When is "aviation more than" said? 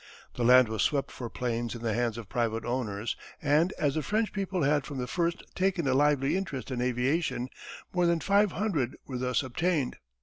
6.81-8.19